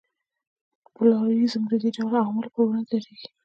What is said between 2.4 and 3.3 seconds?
پر وړاندې درېږي.